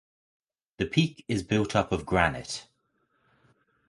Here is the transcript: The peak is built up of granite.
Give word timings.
The 0.77 0.87
peak 0.87 1.23
is 1.27 1.43
built 1.43 1.75
up 1.75 1.91
of 1.91 2.07
granite. 2.07 2.65